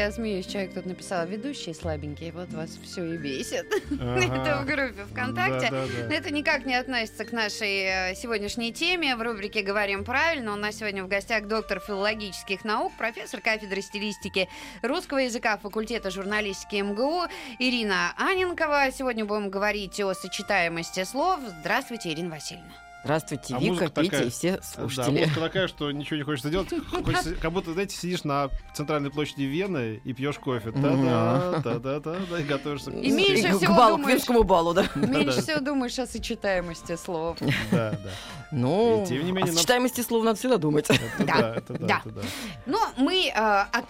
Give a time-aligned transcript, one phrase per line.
[0.00, 0.46] Я смеюсь.
[0.46, 3.66] Человек тут написал, ведущие слабенькие, вот вас все и бесит.
[4.00, 4.20] Ага.
[4.20, 5.68] Это в группе ВКонтакте.
[5.70, 6.08] Да-да-да.
[6.08, 9.14] Но это никак не относится к нашей э, сегодняшней теме.
[9.14, 14.48] В рубрике «Говорим правильно» у нас сегодня в гостях доктор филологических наук, профессор кафедры стилистики
[14.82, 17.24] русского языка факультета журналистики МГУ
[17.58, 18.90] Ирина Аненкова.
[18.92, 21.40] Сегодня будем говорить о сочетаемости слов.
[21.60, 22.89] Здравствуйте, Ирина Васильевна.
[23.02, 25.20] Здравствуйте, А Вика, Петя такая- и все Да, слушатели.
[25.20, 26.68] музыка такая, что ничего не хочется делать.
[27.04, 30.70] Хочется, как будто, знаете, сидишь на центральной площади Вены и пьешь кофе.
[30.70, 32.90] Та-да, та-да-та, да, и готовишься.
[32.90, 34.84] к И меньше К всего балу, к думаешь- венскому балу, да.
[34.94, 37.38] Меньше всего думаешь о сочетаемости слов.
[37.70, 38.10] Да, да.
[38.52, 40.90] Ну, И тем не менее, о нам- сочетаемости слов надо всегда думать.
[40.90, 41.86] Это Да, да, это да.
[41.86, 42.22] да, это да.
[42.66, 43.84] Но мы э, от-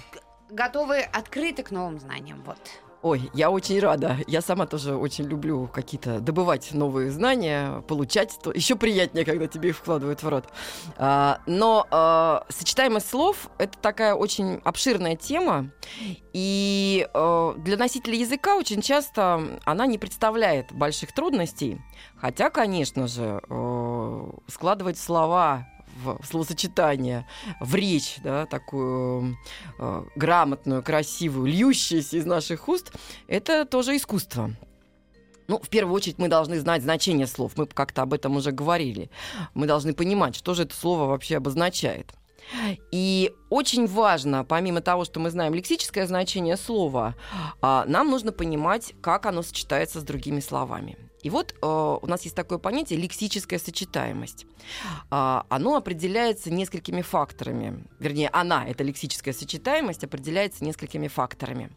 [0.51, 2.43] готовы открыты к новым знаниям.
[2.47, 2.59] Вот.
[3.03, 4.19] Ой, я очень рада.
[4.27, 8.39] Я сама тоже очень люблю какие-то добывать новые знания, получать.
[8.43, 10.45] То еще приятнее, когда тебе их вкладывают в рот.
[10.99, 15.71] А, но а, сочетаемость слов это такая очень обширная тема,
[16.33, 21.81] и э, для носителя языка очень часто она не представляет больших трудностей.
[22.17, 25.67] Хотя, конечно же, э, складывать слова
[26.03, 27.27] в словосочетание,
[27.61, 29.37] в речь, да, такую
[29.79, 32.93] э, грамотную, красивую, льющуюся из наших уст,
[33.29, 34.51] это тоже искусство.
[35.49, 37.53] Ну, в первую очередь, мы должны знать значение слов.
[37.57, 39.11] Мы как-то об этом уже говорили.
[39.53, 42.15] Мы должны понимать, что же это слово вообще обозначает.
[42.93, 47.17] И очень важно, помимо того, что мы знаем лексическое значение слова,
[47.61, 50.97] а, нам нужно понимать, как оно сочетается с другими словами.
[51.23, 51.67] И вот э,
[52.03, 54.47] у нас есть такое понятие лексическая сочетаемость.
[55.11, 57.85] А, Оно определяется несколькими факторами.
[57.99, 61.71] Вернее, она, эта лексическая сочетаемость, определяется несколькими факторами.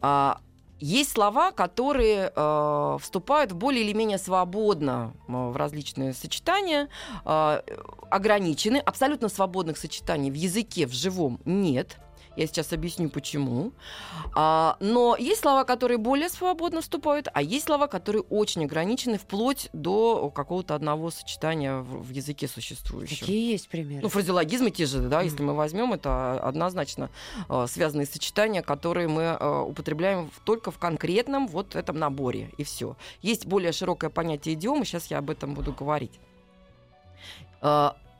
[0.00, 0.40] А,
[0.78, 6.88] Есть слова, которые э, вступают более или менее свободно э, в различные сочетания,
[7.24, 7.60] э,
[8.10, 8.76] ограничены.
[8.78, 11.96] Абсолютно свободных сочетаний в языке, в живом нет.
[12.36, 13.72] Я сейчас объясню, почему.
[14.34, 19.70] А, но есть слова, которые более свободно вступают, а есть слова, которые очень ограничены вплоть
[19.72, 23.20] до какого-то одного сочетания в, в языке существующего.
[23.20, 24.02] Какие есть примеры?
[24.02, 27.10] Ну, фразеологизмы те же, да, если мы возьмем, это однозначно
[27.48, 32.64] э, связанные сочетания, которые мы э, употребляем в- только в конкретном вот этом наборе, и
[32.64, 32.96] все.
[33.22, 36.20] Есть более широкое понятие идиомы, сейчас я об этом буду говорить.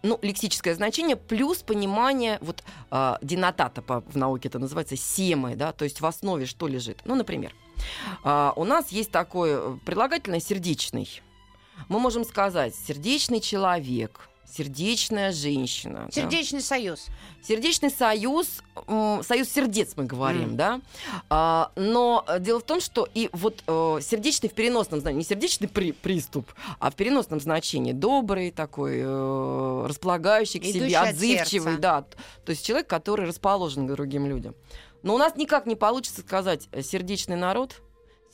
[0.07, 2.63] Ну, лексическое значение плюс понимание вот
[2.93, 7.01] э, денотата по- в науке это называется семы, да, то есть в основе что лежит.
[7.05, 7.53] Ну, например,
[8.25, 11.23] э, у нас есть такое э, прилагательное сердечный.
[11.89, 16.07] Мы можем сказать сердечный человек, сердечная женщина.
[16.07, 16.13] да.
[16.13, 17.07] Сердечный союз.
[17.43, 18.63] Сердечный союз,
[19.23, 20.57] союз сердец мы говорим, Мгм.
[20.57, 20.81] да.
[21.31, 25.69] А, но дело в том, что и вот э, сердечный в переносном значении, не сердечный
[25.69, 31.73] при- приступ, а в переносном значении добрый такой, э, располагающий к Идущий себе, от отзывчивый,
[31.75, 31.79] сердца.
[31.81, 32.03] да.
[32.45, 34.55] То есть человек, который расположен к другим людям.
[35.03, 37.81] Но у нас никак не получится сказать э, сердечный народ,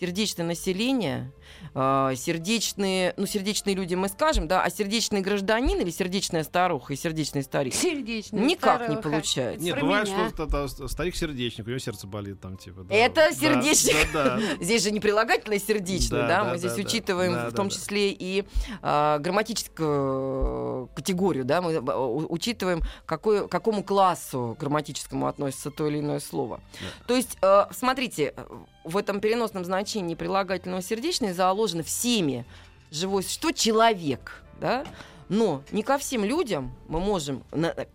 [0.07, 1.31] сердечное население,
[1.77, 6.97] э, сердечные, ну, сердечные люди мы скажем, да, а сердечный гражданин или сердечная старуха и
[6.97, 8.41] сердечный старик Сердечный.
[8.41, 9.03] Никак не старуха.
[9.11, 9.65] получается.
[9.65, 10.29] Нет, Про бывает, меня.
[10.31, 12.83] что это- это старик-сердечник, у него сердце болит там, типа.
[12.83, 12.93] да.
[12.97, 14.12] Это Да, сердечник.
[14.12, 14.41] Да, да.
[14.61, 16.83] Здесь же не прилагательное сердечное, Да, да, да, мы здесь да, да.
[16.83, 17.75] учитываем Да, в да, том да.
[17.77, 18.45] числе и
[18.83, 25.87] а, грамматическую категорию, да, мы а, у- учитываем, какой, к какому классу грамматическому относится то
[25.87, 26.61] или иное слово.
[27.07, 28.45] То есть, э, смотрите, э,
[28.84, 32.44] в этом переносном значении прилагательного сердечное заложено всеми.
[32.91, 34.84] Живое существо человек, да,
[35.28, 37.43] но не ко всем людям мы можем,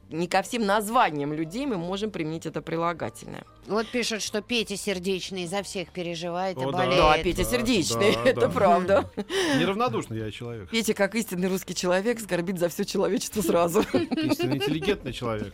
[0.10, 3.44] не ко всем названиям людей мы можем применить это прилагательное.
[3.68, 6.78] Вот пишут, что Петя сердечный за всех переживает и О, да.
[6.78, 6.98] болеет.
[7.02, 8.50] Да, Петя Да, сердечный, да, это да.
[8.50, 9.12] правда.
[9.60, 10.70] Неравнодушный я человек.
[10.70, 13.82] Петя, как истинный русский человек, скорбит за все человечество сразу.
[13.82, 15.54] Истинно интеллигентный человек.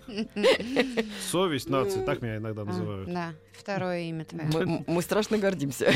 [1.31, 3.11] Совесть нации, так меня иногда А, называют.
[3.11, 4.47] Да, второе имя твое.
[4.47, 5.91] Мы, мы страшно гордимся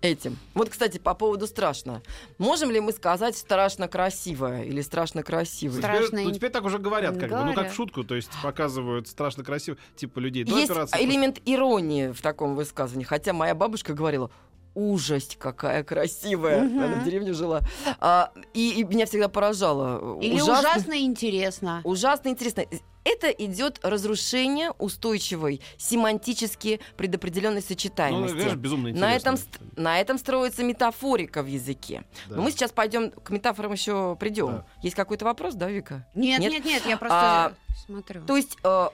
[0.00, 0.38] этим.
[0.54, 2.02] Вот, кстати, по поводу страшно.
[2.38, 5.78] Можем ли мы сказать страшно красивое или страшно красивый?
[5.78, 7.49] Страшно Теперь, ну, теперь так уже говорят, как бы.
[7.50, 11.04] Ну, как в шутку, то есть показывают страшно красиво, типа людей до Есть операции.
[11.04, 13.04] элемент иронии в таком высказывании.
[13.04, 14.30] Хотя моя бабушка говорила,
[14.74, 16.62] ужасть какая красивая.
[16.62, 16.80] Мгм.
[16.80, 17.60] Она в деревне жила.
[17.98, 20.20] А, и, и меня всегда поражало.
[20.20, 21.80] Или ужасно интересно.
[21.84, 22.64] Ужасно интересно.
[23.04, 28.34] Это идет разрушение устойчивой семантически предопределенной Ну, сочетаемости.
[28.36, 29.06] знаешь, безумно интересно.
[29.06, 29.38] на, этом,
[29.76, 32.04] на этом строится метафорика в языке.
[32.28, 32.36] Да.
[32.36, 34.46] Но мы сейчас пойдем к метафорам еще придем.
[34.48, 34.66] Да.
[34.82, 36.06] Есть какой-то вопрос, да, Вика?
[36.14, 36.52] Нет, Нет?
[36.52, 37.52] нет, нет, я просто А,
[37.86, 38.22] смотрю.
[38.24, 38.88] То есть, э,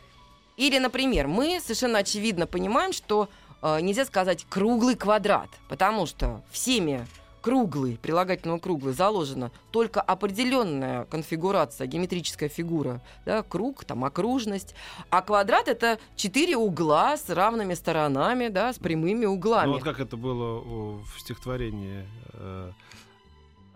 [0.56, 3.28] или, например, мы совершенно очевидно понимаем, что
[3.62, 7.06] э, нельзя сказать круглый квадрат, потому что всеми
[7.46, 14.74] круглый, прилагательного круглый, заложена только определенная конфигурация, геометрическая фигура, да, круг, там, окружность,
[15.10, 19.68] а квадрат это четыре угла с равными сторонами, да, с прямыми углами.
[19.68, 20.58] Ну, вот как это было
[21.04, 22.72] в стихотворении э,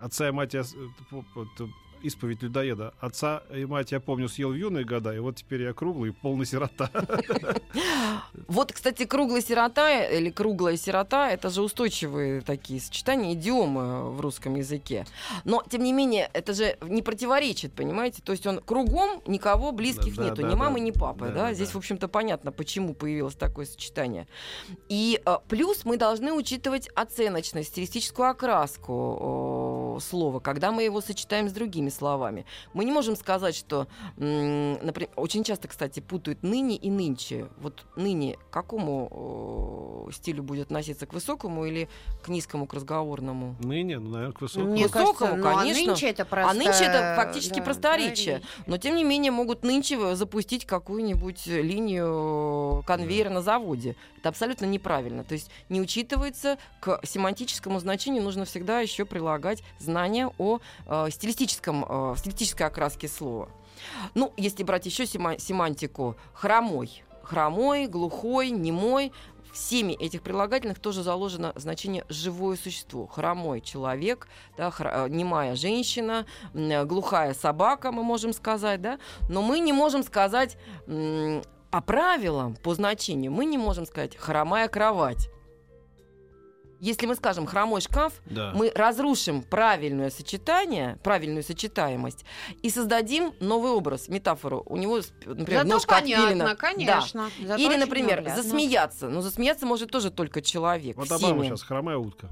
[0.01, 0.63] «Отца и мать я...
[2.01, 2.93] э, Исповедь людоеда.
[2.99, 6.45] Отца и мать я помню съел в юные года, и вот теперь я круглый, полный
[6.45, 6.89] сирота.
[8.47, 14.55] Вот, кстати, круглая сирота или круглая сирота это же устойчивые такие сочетания, идиомы в русском
[14.55, 15.05] языке.
[15.45, 18.21] Но, тем не менее, это же не противоречит, понимаете?
[18.21, 20.57] То есть он кругом никого близких Да, да, нету, да, ни да.
[20.57, 21.33] мамы, ни папы, Да, да?
[21.47, 21.73] да, Здесь, да.
[21.73, 24.27] в общем-то, понятно, почему появилось такое сочетание.
[24.89, 31.49] И э, плюс мы должны учитывать оценочность, стилистическую окраску э, слова, когда мы его сочетаем
[31.49, 32.45] с другими словами.
[32.73, 37.47] Мы не можем сказать, что, например, очень часто, кстати, путают ныне и нынче.
[37.57, 41.89] Вот ныне к какому э, стилю будет относиться, к высокому или
[42.23, 43.55] к низкому, к разговорному?
[43.59, 44.71] Ныне, ну, наверное, к высокому.
[44.71, 45.85] Мне высокого, кажется, ну, а конечно.
[45.85, 46.49] нынче это просто...
[46.49, 48.39] А нынче это фактически да, просторечие.
[48.39, 48.41] просторечие.
[48.67, 53.95] Но, тем не менее, могут нынче запустить какую-нибудь линию конвейера на заводе.
[54.17, 55.23] Это абсолютно неправильно.
[55.23, 61.80] То есть не учитывается к семантическому значению нужно всегда еще прилагать знания о э, стилистическом,
[61.87, 63.49] э, стилистической окраске слова.
[64.13, 67.03] Ну, если брать еще сема- семантику, хромой.
[67.23, 69.11] Хромой, глухой, немой.
[69.53, 73.05] Всеми этих прилагательных тоже заложено значение живое существо.
[73.07, 78.97] Хромой человек, да, хра- э, немая женщина, э, глухая собака, мы можем сказать, да,
[79.29, 85.29] но мы не можем сказать по правилам, по значению, мы не можем сказать хромая кровать.
[86.81, 88.51] Если мы скажем хромой шкаф, Да.
[88.55, 92.25] мы разрушим правильное сочетание, правильную сочетаемость
[92.63, 94.63] и создадим новый образ, метафору.
[94.65, 96.45] У него, например, Зато ножка понятно, отпилена.
[96.49, 96.55] Да.
[96.55, 97.29] конечно.
[97.45, 98.41] Зато Или, например, наглядно.
[98.43, 99.09] засмеяться.
[99.09, 100.97] Ну, засмеяться может тоже только человек.
[100.97, 101.11] Вот.
[101.11, 102.29] Обама сейчас хромая утка.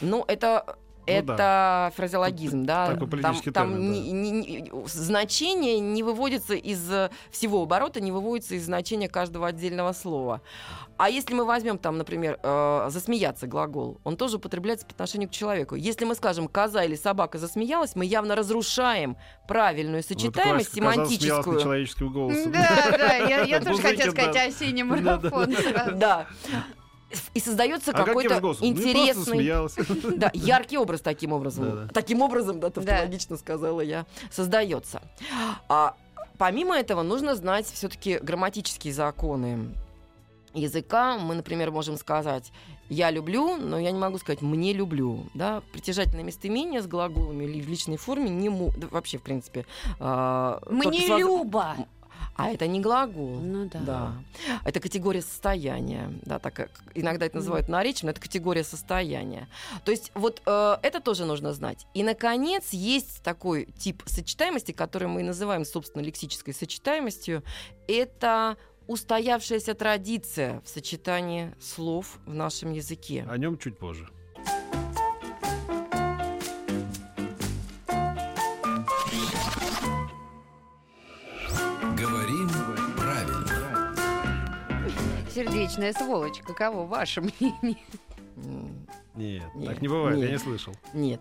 [0.00, 0.76] Ну, это
[1.06, 2.86] Ну это фразеологизм, да.
[2.86, 3.98] такой там политический там термин, да.
[3.98, 4.30] не- не-
[4.60, 10.40] не- значение не выводится из э, всего оборота, не выводится из значения каждого отдельного слова.
[10.96, 15.32] А если мы возьмем там, например, э, засмеяться глагол, он тоже употребляется по отношению к
[15.32, 15.74] человеку.
[15.74, 19.16] Если мы скажем коза или собака засмеялась, мы явно разрушаем
[19.48, 21.54] правильную это сочетаемость классика, казалось, смеялась семантическую.
[21.54, 22.52] над человеческим голосом.
[22.52, 24.44] Да, да, я, я тоже хотела сказать да.
[24.44, 25.56] осенний Да, да, марафон.
[25.98, 26.26] Да.
[27.34, 28.40] И создается А какой-то?
[28.40, 29.38] Ну, интересный.
[30.16, 31.88] Да, яркий образ таким образом.
[31.92, 35.02] Таким образом, да, тавтологично сказала я, создается.
[35.68, 35.94] А
[36.38, 39.74] помимо этого нужно знать все-таки грамматические законы
[40.54, 41.18] языка.
[41.18, 42.52] Мы, например, можем сказать
[42.88, 45.26] я люблю, но я не могу сказать мне люблю.
[45.34, 45.62] Да?
[45.72, 49.64] Притяжательное местоимение с глаголами или в личной форме не мо- да, вообще, в принципе.
[49.98, 51.76] только Мне с Люба.
[52.36, 53.40] А это не глагол.
[53.40, 53.80] Ну да.
[53.80, 54.14] Да.
[54.64, 56.12] Это категория состояния.
[56.22, 59.48] Да, так как иногда это называют наречием, но это категория состояния.
[59.84, 61.86] То есть вот э, это тоже нужно знать.
[61.94, 67.42] И, наконец, есть такой тип сочетаемости, который мы и называем, собственно, лексической сочетаемостью.
[67.88, 68.56] Это
[68.86, 73.26] устоявшаяся традиция в сочетании слов в нашем языке.
[73.28, 74.08] О нем чуть позже.
[85.34, 86.40] Сердечная сволочь.
[86.40, 87.76] Каково ваше мнение?
[89.16, 90.32] Нет, Нет, так не бывает, я нет.
[90.32, 90.72] не слышал.
[90.94, 91.20] Нет.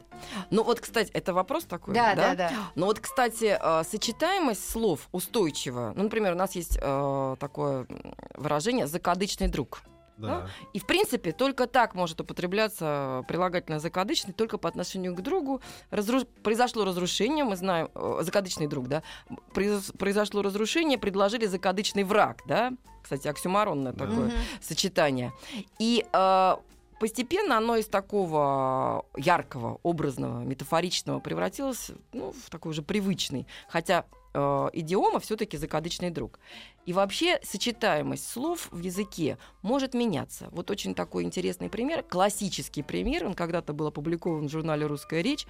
[0.52, 2.52] Ну вот, кстати, это вопрос такой, Да, да, да.
[2.76, 5.94] Ну вот, кстати, э, сочетаемость слов устойчива.
[5.96, 7.88] Ну, например, у нас есть э, такое
[8.36, 9.82] выражение «закадычный друг».
[10.28, 10.48] Да.
[10.74, 15.62] И, в принципе, только так может употребляться прилагательное закадычный, только по отношению к другу.
[15.92, 19.04] Разру- Произошло разрушение, мы знаем, э, закадычный друг, да,
[19.54, 22.72] произошло разрушение, предложили закадычный враг, да,
[23.02, 24.06] кстати, оксюмаронное Да.
[24.06, 24.34] такое Мгм.
[24.62, 25.32] сочетание.
[25.80, 26.56] И э,
[27.00, 33.48] постепенно оно из такого яркого, образного, метафоричного превратилось ну, в такой уже привычный.
[33.70, 36.40] Хотя э, идиома все-таки закадычный друг.
[36.86, 40.50] И вообще сочетаемость слов в языке может меняться.
[40.52, 45.46] Вот очень такой интересный пример, классический пример, он когда-то был опубликован в журнале «Русская речь»,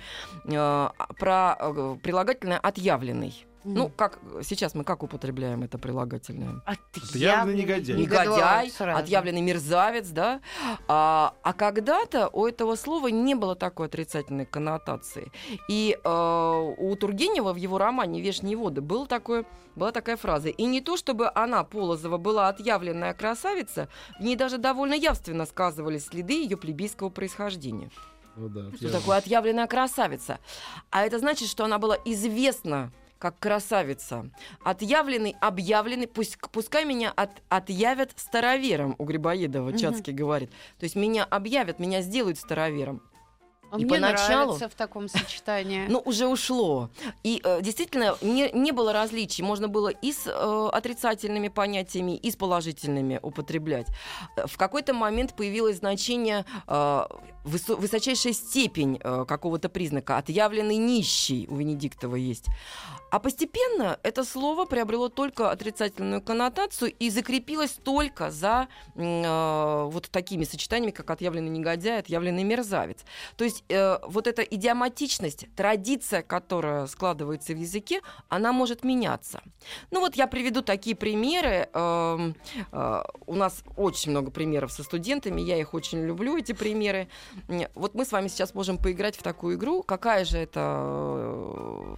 [0.46, 3.49] э, про э, прилагательное «отъявленный».
[3.64, 6.62] Ну, как сейчас мы как употребляем это прилагательное?
[6.66, 7.98] Отъявленный негодяй.
[7.98, 9.00] Негодяй, сразу.
[9.00, 10.42] отъявленный мерзавец, да?
[10.88, 15.32] А, а когда-то у этого слова не было такой отрицательной коннотации.
[15.68, 20.50] И э, у Тургенева в его романе «Вешние воды» был такой, была такая фраза.
[20.50, 23.90] И не то, чтобы она, Полозова, была отъявленная красавица,
[24.20, 27.90] в ней даже довольно явственно сказывались следы ее плебейского происхождения.
[28.36, 30.40] Ну да, Что такое отъявленная красавица?
[30.92, 34.32] А это значит, что она была известна как красавица.
[34.64, 39.78] Отъявленный, объявленный, пусть, пускай меня от, отъявят старовером, у Грибоедова.
[39.78, 40.50] Чацкий говорит.
[40.80, 43.02] То есть меня объявят, меня сделают старовером.
[43.72, 45.86] А И Мне поначалу- нравится в таком сочетании.
[45.90, 46.90] Ну, уже ушло.
[47.22, 49.44] И э, действительно, не, не было различий.
[49.44, 53.86] Можно было и с э, отрицательными понятиями, и с положительными употреблять.
[54.38, 57.04] Э, В какой-то момент появилось значение э,
[57.46, 60.18] высо- высочайшая степень э, какого-то признака.
[60.18, 62.46] Отъявленный нищий у Венедиктова есть.
[63.10, 70.44] А постепенно это слово приобрело только отрицательную коннотацию и закрепилось только за э, вот такими
[70.44, 73.00] сочетаниями, как отъявленный негодяй, отъявленный мерзавец.
[73.36, 79.42] То есть э, вот эта идиоматичность, традиция, которая складывается в языке, она может меняться.
[79.92, 81.70] Ну вот я приведу такие примеры.
[81.74, 82.36] Эм,
[82.72, 87.08] э, у нас очень много примеров со студентами, я их очень люблю, эти примеры.
[87.76, 89.84] Вот мы с вами сейчас можем поиграть в такую игру.
[89.84, 91.96] Какая же это э,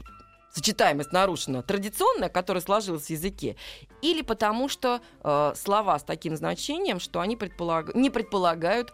[0.53, 1.63] сочетаемость нарушена?
[1.63, 3.55] Традиционная, которая сложилась в языке,
[4.01, 8.93] или потому что э, слова с таким значением, что они предполаг- не предполагают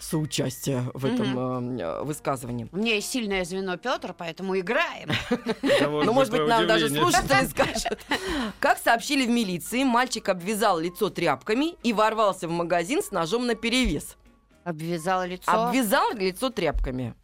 [0.00, 2.68] соучастия в этом э, высказывании.
[2.72, 5.10] У меня есть сильное звено Петр, поэтому играем.
[5.82, 7.98] Ну, же может быть, нам даже слушатели скажут.
[8.60, 13.54] Как сообщили в милиции, мальчик обвязал лицо тряпками и ворвался в магазин с ножом на
[13.54, 14.16] перевес.
[14.64, 15.50] Обвязала лицо.
[15.50, 17.14] Обвязал лицо тряпками.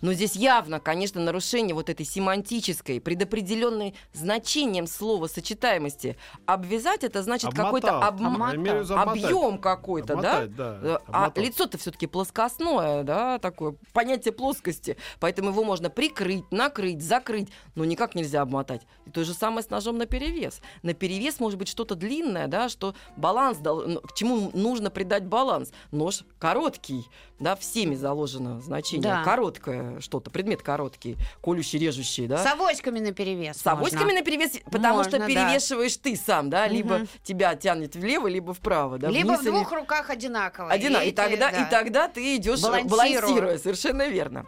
[0.00, 6.16] Но здесь явно, конечно, нарушение вот этой семантической, предопределенной значением слова сочетаемости.
[6.46, 8.90] Обвязать это значит какой-то обмотать.
[8.90, 10.38] объем какой-то, да?
[10.42, 10.78] Обмотать, да.
[10.82, 14.96] Э, А лицо-то все-таки плоскостное, да, такое понятие плоскости.
[15.20, 18.82] Поэтому его можно прикрыть, накрыть, закрыть, но никак нельзя обмотать.
[19.06, 20.60] И то же самое с ножом на перевес.
[20.82, 25.24] На перевес может быть что-то длинное, да, что баланс, дал- ну, к чему нужно придать
[25.24, 25.72] баланс.
[25.90, 27.06] Нож короткий,
[27.38, 29.02] да, всеми заложено значение.
[29.02, 29.22] Да.
[29.22, 32.38] Короткое что-то, предмет короткий, колющий, режущий, да.
[32.38, 33.56] С авоськами на перевес.
[33.56, 35.26] С авоськами на перевес, потому что Можно, да.
[35.26, 37.08] перевешиваешь ты сам, да, либо Мгм.
[37.22, 40.70] тебя тянет влево, либо вправо, да, Либо вниз в или двух руках одинаково.
[40.72, 41.62] Одина- и, эти, тогда, да.
[41.66, 42.90] и тогда ты идешь Балансируя.
[42.90, 43.58] балансируя.
[43.58, 44.46] совершенно верно.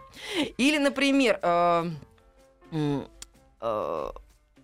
[0.56, 1.90] Или, например, э,
[3.60, 4.10] э,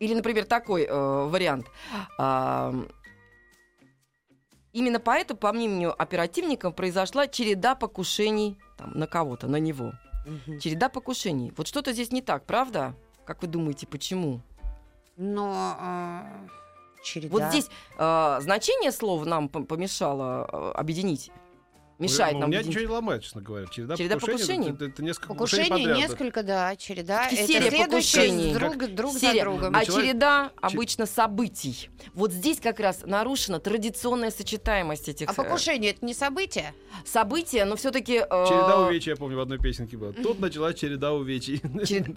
[0.01, 0.93] или, например, такой э,
[1.29, 1.67] вариант.
[2.19, 2.75] А,
[4.73, 9.93] именно поэтому, по мнению оперативников, произошла череда покушений там, на кого-то, на него.
[10.25, 10.59] Мгм.
[10.59, 11.53] Череда покушений.
[11.57, 12.95] Вот что-то здесь не так, правда?
[13.25, 14.41] Как вы думаете, почему?
[15.17, 16.49] Но э,
[17.05, 17.33] череда.
[17.33, 21.31] Вот здесь э, значение слова нам пом- помешало э, объединить.
[21.99, 22.77] Мешает У нам меня объединить.
[22.77, 23.67] ничего не ломает, честно говоря.
[23.69, 24.71] Череда, Череда покушений, покушений?
[24.71, 26.11] Это, это несколько Покушений покушений подряд.
[26.11, 27.27] несколько, да, череда.
[27.29, 28.53] Это серия покушений.
[28.55, 29.35] друг, друг Серия.
[29.35, 29.67] за другом.
[29.77, 31.91] А Началась- череда Че- обычно событий.
[32.15, 36.75] Вот здесь как раз нарушена традиционная сочетаемость этих А э, покушение это не событие?
[37.05, 38.15] событий, но все-таки...
[38.15, 40.13] Череда увечий, я помню, в одной песенке была.
[40.13, 41.61] Тут началась череда увечий.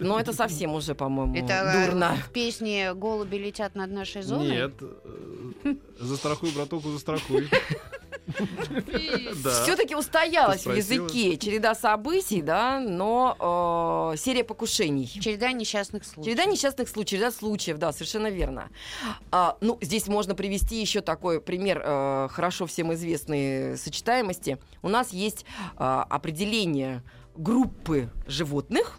[0.00, 2.16] Ну, это совсем уже, по-моему, Это э, дурно.
[2.26, 4.48] в песне «Голуби летят над нашей зоной»?
[4.48, 4.72] Нет.
[4.80, 7.48] э, Застрахуй, братуху, застрахуй.
[9.64, 15.06] Все-таки устоялась в языке череда событий, да, но э, серия покушений.
[15.06, 16.26] Череда несчастных случаев.
[16.26, 18.70] Череда несчастных случаев, череда случаев, да, совершенно верно.
[19.30, 24.58] А, ну, здесь можно привести еще такой пример э, хорошо всем известной сочетаемости.
[24.82, 25.44] У нас есть
[25.76, 27.02] а, определение
[27.36, 28.98] группы животных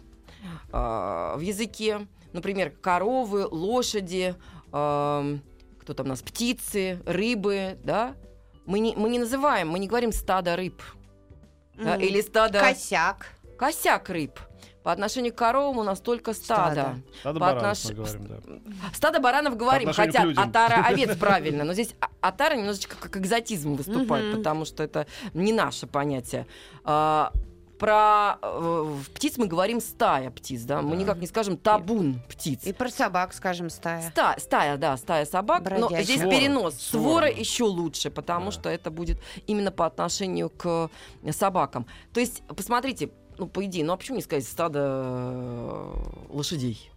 [0.72, 2.06] в языке.
[2.32, 4.34] Например, коровы, лошади,
[4.72, 5.42] ам,
[5.80, 8.14] кто там у нас, птицы, рыбы, да?
[8.70, 10.80] Мы не, мы не называем, мы не говорим стадо рыб.
[11.74, 12.00] да, Мгм.
[12.02, 12.60] или стадо...
[12.60, 13.26] Косяк.
[13.58, 14.38] Косяк рыб.
[14.84, 16.72] По отношению к коровам у нас только стадо.
[16.72, 16.96] Стадо.
[17.24, 18.74] Надо По баранов отнош- мы говорим, да.
[18.94, 24.64] Стадо баранов говорим, хотя отара овец правильно, но здесь отара немножечко как экзотизм выступает, потому
[24.64, 26.46] что это не наше понятие.
[26.84, 27.32] А,
[27.80, 30.96] про э, птиц мы говорим стая птиц, да, мы Да.
[30.96, 32.64] никак не скажем табун птиц.
[32.64, 34.02] И про собак, скажем, стая.
[34.10, 35.62] Ста- стая, да, стая собак.
[35.70, 36.04] Но Бродячих.
[36.04, 36.36] здесь Свора.
[36.36, 36.74] перенос.
[36.74, 38.50] Свора, Свора еще лучше, потому Да.
[38.52, 40.90] что это будет именно по отношению к
[41.32, 41.86] собакам.
[42.12, 45.94] То есть, посмотрите, ну, по идее, ну а почему не сказать стадо э,
[46.28, 46.90] лошадей?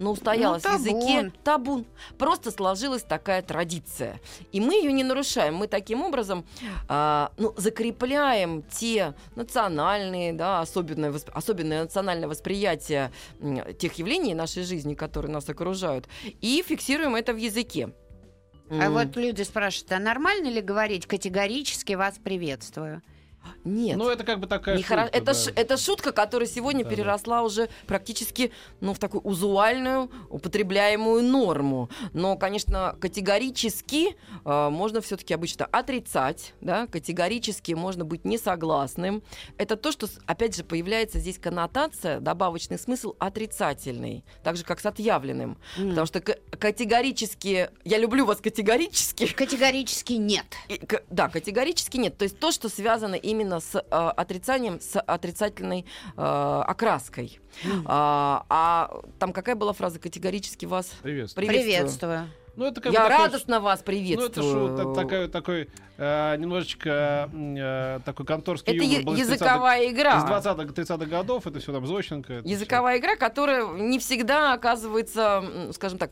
[0.00, 1.32] Но устоялась Ну, в языке табун.
[1.44, 1.86] табун.
[2.18, 4.18] Просто сложилась такая традиция.
[4.50, 5.54] И мы ее не нарушаем.
[5.54, 6.44] Мы таким образом
[6.88, 13.12] а, ну, закрепляем те национальные, да, особенное, восп- особенное национальное восприятие
[13.78, 16.08] тех явлений нашей жизни, которые нас окружают,
[16.40, 17.90] и фиксируем это в языке.
[18.70, 23.02] А М, вот люди спрашивают, а нормально ли говорить категорически вас приветствую?
[23.64, 23.96] Нет.
[23.98, 25.34] Ну, это как бы такая Не хоро- шутка, это, да.
[25.34, 26.96] ш- это шутка, которая сегодня Да, да.
[26.96, 31.90] переросла уже практически ну, в такую узуальную, употребляемую норму.
[32.12, 39.22] Но, конечно, категорически э, можно все-таки обычно отрицать, да, категорически можно быть несогласным.
[39.58, 44.86] Это то, что, опять же, появляется здесь коннотация, добавочный смысл отрицательный, так же, как с
[44.86, 45.58] отъявленным.
[45.76, 50.44] Потому что к- категорически, я люблю вас категорически, Категорически нет.
[50.68, 52.16] и к- да, категорически нет.
[52.18, 57.40] То есть то, что связано именно с э, отрицанием, с отрицательной э, окраской.
[57.86, 61.46] А, а там какая была фраза категорически вас Приветствую.
[61.46, 61.76] приветствую?
[61.78, 62.30] Приветствую.
[62.56, 64.28] Ну, это как Я такой радостно вас Ну, приветствую.
[64.30, 69.20] это шут, это такой, такой э, немножечко э, такой конторский Это юмор е- был из
[69.28, 70.12] 30-х языковая Из игра.
[70.28, 72.42] 20-х, 30-х годов, это все там Зощенко.
[72.44, 76.10] Языковая игра, которая не всегда оказывается, скажем так,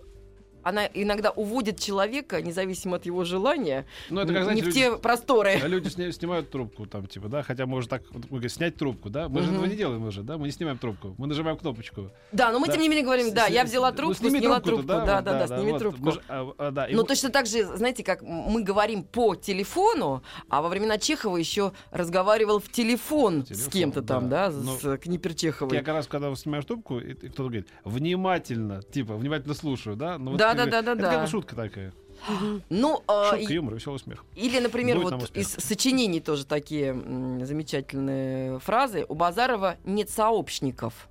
[0.62, 3.87] она иногда уводит человека, независимо от его желания.
[4.11, 5.61] Ну, это как, знаете, не в люди, те просторы.
[5.62, 8.77] а люди сня- снимают трубку, там, типа, да, хотя можно так, вот, мы говорим, снять
[8.77, 9.55] трубку, да, мы же Мгм.
[9.57, 12.11] этого не делаем уже, да, мы не снимаем трубку, мы нажимаем кнопочку.
[12.33, 12.73] Да, но мы Да.
[12.75, 15.05] тем не менее говорим, да, С- я с- взяла ну, трубку, сними сняла трубку, да,
[15.05, 16.00] да, да, вот, сними вот, трубку.
[16.05, 19.35] мы же, а, а, да, Ну, мы- точно так же, знаете, как мы говорим по
[19.35, 24.57] телефону, а во времена Чехова еще разговаривал в телефон, с Телефон, кем-то там, да, да.
[24.57, 25.75] Ну, с Книпер Чеховой.
[25.77, 30.19] Я как раз, когда снимаешь трубку, и, и кто-то говорит, внимательно, типа, внимательно слушаю, да?
[30.19, 31.11] Ну, вот Да, да, да, да, Это да.
[31.11, 31.93] как бы шутка такая.
[32.69, 34.25] Ну, а, Шутка, и- юмор, веселый смех.
[34.35, 39.07] или, например, Будет вот из сочинений тоже такие м, замечательные фразы.
[39.09, 41.09] У Базарова нет сообщников.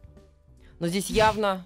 [0.79, 1.65] Но здесь явно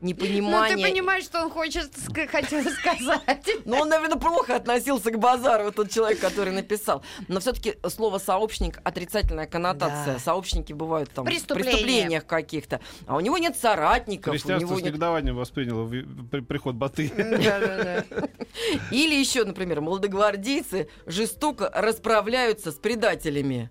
[0.00, 0.76] Ну, непонимание.
[0.76, 1.90] ты понимаешь, что он хочет
[2.30, 3.48] хотел сказать.
[3.64, 7.02] Ну, он, наверное, плохо относился к базару, тот человек, который написал.
[7.28, 10.14] Но все-таки слово сообщник отрицательная коннотация.
[10.14, 10.18] Да.
[10.18, 11.70] Сообщники бывают там в Преступления.
[11.72, 12.80] преступлениях каких-то.
[13.06, 14.92] А у него нет соратников, у Христианство него с нет.
[14.92, 17.08] негодованием восприняло ви- при- приход Баты.
[18.90, 23.70] Или еще, например, молодогвардейцы жестоко расправляются с предателями.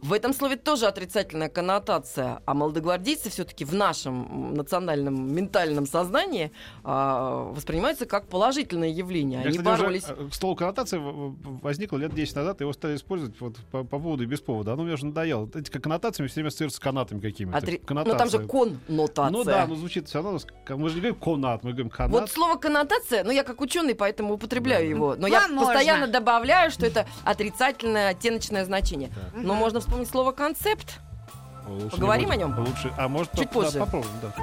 [0.00, 6.52] В этом слове тоже отрицательная коннотация, а молодогвардейцы все-таки в нашем национальном ментальном сознании
[6.84, 9.40] а, воспринимаются как положительное явление.
[9.42, 10.04] Я, Они кстати, уже, боролись.
[10.08, 14.26] э, слово коннотация возникло лет 10 назад, его стали использовать вот по, по поводу и
[14.26, 14.74] без повода.
[14.74, 15.48] Оно мне уже надоело.
[15.52, 17.58] Эти коннотациями все время ассоциируются с канатами какими-то.
[17.58, 18.18] Отри- Ну Коннотация.
[18.18, 18.46] там же
[18.86, 19.30] коннотация.
[19.32, 20.38] Ну да, но звучит все равно.
[20.68, 22.12] Мы же не говорим конат, мы говорим канат.
[22.12, 24.90] Вот слово коннотация, ну я как ученый, поэтому употребляю Да.
[24.90, 25.16] его.
[25.16, 25.72] Но я Вам можно.
[25.72, 29.08] постоянно добавляю, что это отрицательное оттеночное значение.
[29.34, 29.40] Да.
[29.40, 31.00] Но можно вспомнить слово концепт.
[31.66, 32.58] Лучше поговорим о нем?
[32.58, 33.78] Лучше, а может Чуть по- да, позже.
[33.78, 34.34] попробуем, да.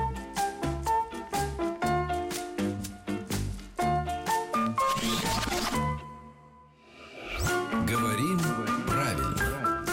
[7.87, 8.39] Говорим
[8.87, 9.85] правильно.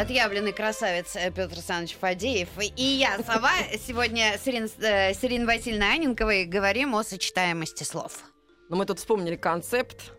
[0.00, 3.50] Отъявленный красавец э, Петр Александрович Фадеев и я, Сова,
[3.86, 8.12] сегодня с Ириной, э, с Ириной Васильевной Аненковой говорим о сочетаемости слов.
[8.70, 10.12] Но мы тут вспомнили концепт.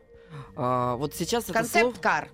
[0.55, 2.01] А, вот сейчас это Концепт слово...
[2.01, 2.29] кар.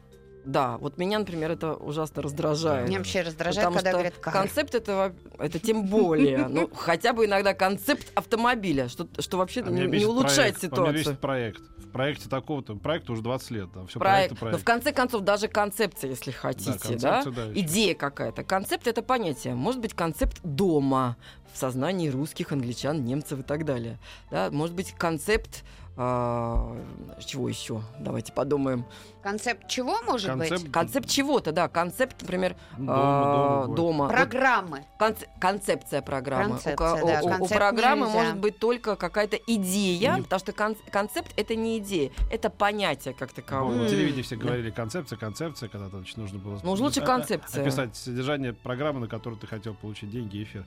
[0.48, 2.88] Да, вот меня, например, это ужасно раздражает.
[2.88, 4.34] Меня вообще раздражает, Потому когда что говорят кар.
[4.34, 6.48] концепт это, это тем более.
[6.48, 10.64] Ну, хотя бы иногда концепт автомобиля, что, что вообще А не, не улучшает проект.
[10.64, 11.18] А ситуацию.
[11.18, 11.62] проект.
[11.78, 14.30] В проекте такого-то, проекту уже 20 лет, да, все Проект.
[14.30, 14.62] проект, и Но проект.
[14.62, 16.78] в конце концов, даже концепция, если хотите, да,
[17.22, 17.60] концепция, да, ещё.
[17.62, 18.44] идея какая-то.
[18.44, 19.54] Концепт это понятие.
[19.56, 21.18] Может быть, концепт дома
[21.54, 24.00] в сознании русских, англичан, немцев и так далее.
[24.32, 24.50] Да?
[24.52, 25.64] Может быть, концепт
[25.98, 26.78] а,
[27.26, 27.82] чего еще?
[28.00, 28.86] Давайте подумаем.
[29.24, 30.72] Концепт чего может Концепт быть?
[30.72, 31.68] Концепт чего-то, да.
[31.68, 34.04] Концепт, например, дома, а, дома, дома.
[34.06, 34.86] Вот Программы.
[35.00, 36.52] конце- концепция программы.
[36.52, 38.18] Концепция, у, да, у- у- у концепт программы нельзя.
[38.20, 43.14] может быть только какая-то идея, Не- потому что кон- концепт это не идея, это понятие
[43.14, 43.76] как Вот, таковое.
[43.84, 47.64] на телевидении все говорили концепция, концепция, когда то значит, нужно было Ну, лучше концепция.
[47.64, 50.64] описать содержание программы, на которую ты хотел получить деньги и эфир.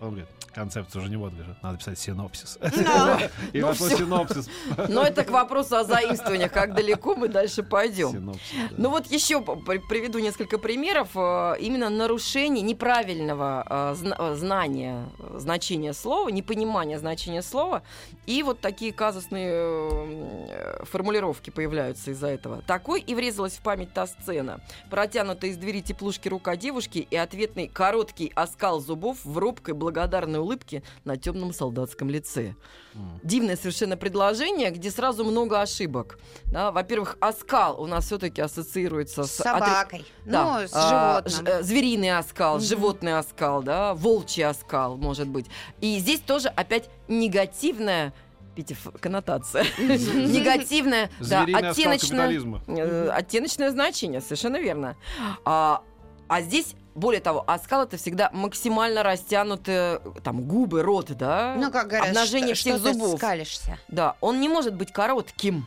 [0.00, 2.58] Он говорит, концепция уже не вот, говорит, надо писать синопсис.
[3.52, 3.88] И Ну, всё.
[3.96, 4.48] синопсис.
[4.88, 8.34] Но это к вопросу о заимствованиях, как далеко мы дальше пойдем.
[8.76, 16.30] Ну вот еще приведу несколько примеров э, именно нарушений неправильного э, э, знания значения слова,
[16.30, 17.82] непонимания значения слова,
[18.26, 22.62] и вот такие казусные формулировки появляются из-за этого.
[22.62, 24.60] Такой и врезалась в память та сцена.
[24.90, 30.82] Протянутая из двери теплушки рука девушки и ответный короткий оскал зубов в робкой благодарной улыбки
[31.04, 32.54] на темном солдатском лице.
[32.94, 33.20] М.
[33.22, 36.18] Дивное совершенно предложение, где сразу много ошибок.
[36.46, 40.04] Да, во-первых, оскал у нас все-таки ассоциируется С с отри- собакой.
[40.26, 41.46] да, Ну, с а, животным.
[41.46, 42.64] ж- э, звериный оскал, Мгм.
[42.64, 45.46] животный оскал, да, волчий оскал, может быть.
[45.80, 48.12] И здесь тоже опять негативная
[48.56, 49.64] видите, коннотация.
[49.78, 52.62] Негативная, да, капитализма.
[52.66, 54.96] э, оттеночное значение, совершенно верно.
[55.44, 55.82] А,
[56.28, 61.54] а здесь, более того, оскал это всегда максимально растянутые там губы, рот, да?
[61.58, 63.18] Ну, как говорят, обнажение что, всех что ты зубов.
[63.18, 63.78] скалишься.
[63.88, 65.66] Да, он не может быть коротким,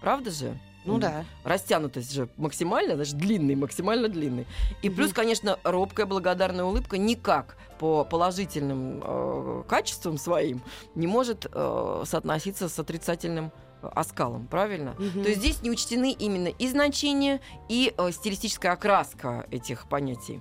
[0.00, 0.58] правда же?
[0.84, 1.24] Ну да.
[1.44, 4.46] Растянутость же максимально, значит, длинный, максимально длинный.
[4.82, 4.96] И Мгм.
[4.96, 10.60] плюс, конечно, робкая благодарная улыбка никак по положительным э, качествам своим
[10.96, 14.94] не может э, соотноситься с отрицательным э, оскалом, правильно?
[14.98, 15.22] Мгм.
[15.22, 20.40] То есть здесь не учтены именно и значения, и э, стилистическая окраска этих понятий.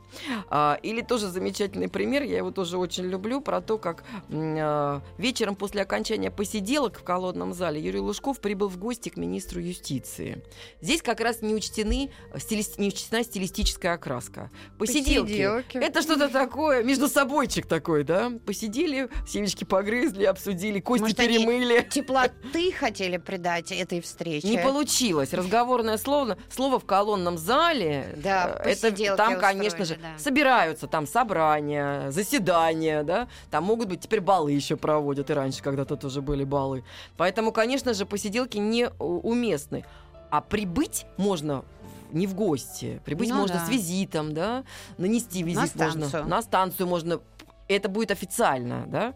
[0.50, 5.56] А, или тоже замечательный пример, я его тоже очень люблю, про то, как э, вечером
[5.56, 10.44] после окончания посиделок в колодном зале Юрий Лужков прибыл в гости к министру юстиции.
[10.82, 14.50] Здесь как раз не, учтены, э, стилис- не учтена стилистическая окраска.
[14.78, 15.30] Посиделки.
[15.30, 15.78] Посиделки.
[15.78, 18.32] Это что-то такое, между собойчик такой, да?
[18.46, 21.88] Посидели, семечки погрызли, обсудили, кости Может, перемыли.
[21.90, 24.50] Теплоты хотели придать этой встрече.
[24.50, 25.34] Не получилось.
[25.34, 28.14] Разговорное слово, слово в колонном зале.
[28.18, 30.18] Да, э, это там, конечно же, да.
[30.18, 33.30] собираются там собрания, заседания, да.
[33.50, 36.84] Там могут быть теперь балы еще проводят, и раньше когда-то тоже были балы.
[37.16, 39.86] Поэтому, конечно же, посиделки неуместны.
[40.30, 41.64] А прибыть можно
[42.12, 43.02] не в гости.
[43.06, 43.66] Прибыть Ну можно да.
[43.66, 44.66] с визитом, да.
[44.98, 46.08] Нанести визит На можно.
[46.08, 46.30] станцию.
[46.30, 47.22] На станцию можно.
[47.70, 49.14] Это будет официально, да.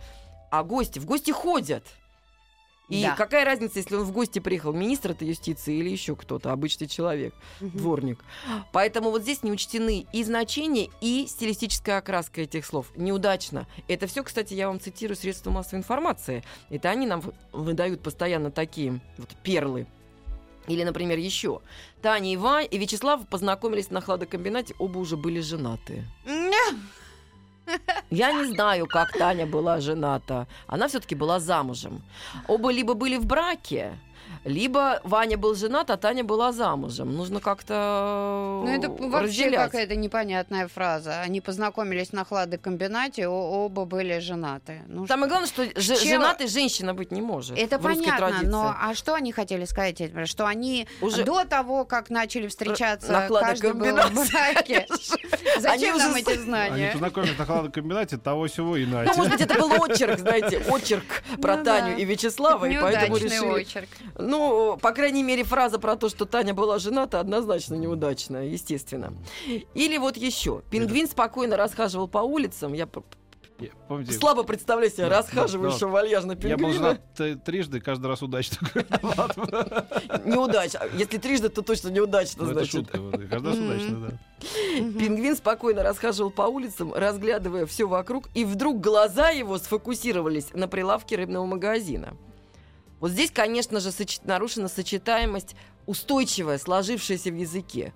[0.51, 1.83] А гости в гости ходят.
[2.87, 3.15] И Да.
[3.15, 7.33] какая разница, если он в гости приехал, министр это юстиции или еще кто-то, обычный человек,
[7.59, 8.23] дворник.
[8.71, 12.91] Поэтому вот здесь не учтены и значения, и стилистическая окраска этих слов.
[12.95, 13.67] Неудачно.
[13.87, 16.43] Это все, кстати, я вам цитирую средства массовой информации.
[16.69, 19.87] Это они нам выдают постоянно такие вот перлы.
[20.67, 21.61] Или, например, еще.
[22.01, 26.05] Таня и Ва и Вячеслав познакомились на хладокомбинате, оба уже были женаты.
[28.09, 30.47] Я не знаю, как Таня была жената.
[30.67, 32.01] Она все-таки была замужем.
[32.47, 33.97] Оба либо были в браке,
[34.45, 37.15] либо Ваня был женат, а Таня была замужем.
[37.15, 39.59] Нужно как-то Ну, это вообще разделять.
[39.65, 41.21] какая-то непонятная фраза.
[41.21, 44.83] Они познакомились на хладокомбинате, о- оба были женаты.
[44.87, 47.57] Ну, Самое главное, что же- Чем- женатой женщина быть не может.
[47.57, 48.45] это в русской понятно, традиции.
[48.47, 50.25] но а что они хотели сказать этим?
[50.27, 54.87] Что они Уже до того, как начали встречаться, на каждый был в браке.
[55.55, 56.89] Они Зачем нам уже эти Они знания?
[56.91, 61.57] познакомились на хладокомбинате того всего и Ну, может быть, это был очерк, знаете, очерк про
[61.57, 63.61] Ну Таню и Вячеслава, и поэтому Неудачный решили...
[63.61, 63.89] очерк.
[64.17, 64.34] Ну,
[64.81, 69.13] по крайней мере, фраза про то, что Таня была жената, однозначно неудачная, естественно.
[69.73, 70.61] Или вот еще.
[70.69, 72.73] Пингвин спокойно расхаживал по улицам.
[72.73, 72.87] Я
[73.57, 76.73] Я- Помните, слабо представляю себе Да, расхаживающего вальяжно я был пингвина.
[76.73, 78.67] женат т- трижды, каждый раз удачно.
[80.25, 80.89] Неудача.
[80.97, 82.89] Если трижды, то точно неудачно, Ну, значит.
[82.89, 84.17] Каждый раз удачно, да.
[84.99, 91.15] Пингвин спокойно расхаживал по улицам, разглядывая все вокруг, и вдруг глаза его сфокусировались на прилавке
[91.15, 92.17] рыбного магазина.
[93.05, 97.93] Вот здесь, конечно же, соч- нарушена сочетаемость устойчивая, сложившаяся в языке.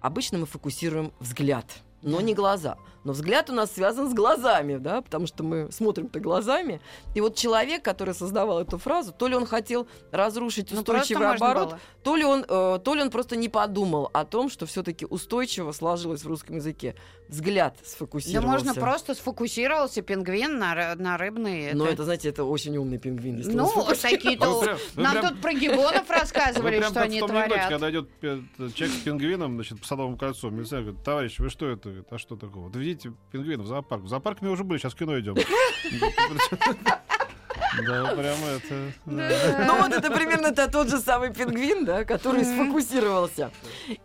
[0.00, 1.64] Обычно мы фокусируем взгляд,
[2.02, 2.76] но не глаза.
[3.04, 6.80] Но взгляд у нас связан с глазами, да, потому что мы смотрим-то глазами.
[7.14, 11.76] И вот человек, который создавал эту фразу, то ли он хотел разрушить Ну, устойчивый оборот,
[12.02, 15.72] то ли он, э, то ли он просто не подумал о том, что все-таки устойчиво
[15.72, 16.94] сложилось в русском языке.
[17.28, 18.46] Взгляд Да сфокусировался.
[18.48, 21.72] можно просто сфокусировался пингвин на, на рыбный.
[21.72, 23.42] Но это- это, знаете, это очень умный пингвин.
[23.46, 24.50] Ну, такие-то...
[24.94, 27.68] Вы Нам прям- тут про гибонов рассказывали, что они творят.
[27.70, 32.04] когда идет человек с пингвином, значит, по Садовому кольцу, милиционер говорит, товарищ, вы что это?
[32.10, 32.68] А что такого?
[32.70, 34.02] Да видите, пингвинов в зоопарк.
[34.02, 35.34] В зоопарк мы уже были, сейчас в кино идем.
[37.86, 38.92] Да, прямо это...
[39.06, 39.64] да.
[39.66, 43.50] Ну вот это примерно тот же самый пингвин, да, который сфокусировался.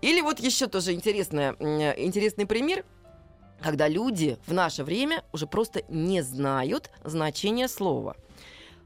[0.02, 1.54] Или вот еще тоже интересное,
[1.98, 2.86] интересный пример,
[3.62, 8.16] когда люди в наше время уже просто не знают значения слова.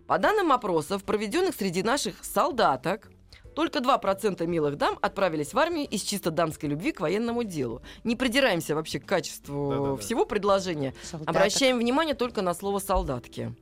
[0.08, 3.12] По данным опросов, проведенных среди наших солдаток,
[3.56, 7.82] только 2% милых дам отправились в армию из чисто дамской любви к военному делу.
[8.04, 9.98] Не придираемся вообще к качеству Да-да-да.
[9.98, 10.94] всего предложения.
[11.04, 11.36] Солдаток.
[11.36, 13.54] Обращаем внимание только на слово солдатки.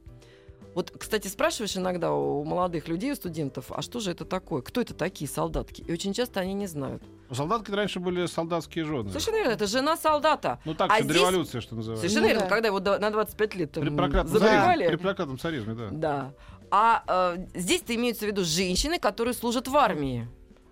[0.76, 4.62] Вот, кстати, спрашиваешь иногда у молодых людей, у студентов, а что же это такое?
[4.62, 5.82] Кто это такие солдатки?
[5.82, 7.02] И очень часто они не знают.
[7.32, 9.10] Солдатки раньше были солдатские жены.
[9.10, 10.60] Совершенно верно, это жена солдата.
[10.66, 12.02] Ну так, А здесь- революции, что называется.
[12.08, 12.50] Совершенно Ну верно, да.
[12.56, 14.56] когда его до- на 25 лет там При проклятом забрали.
[14.84, 14.88] царизме.
[14.90, 15.88] При проклятом царизме, да.
[15.92, 16.34] Да.
[16.72, 17.04] А
[17.36, 20.28] э, здесь-то имеются в виду женщины, которые служат в армии.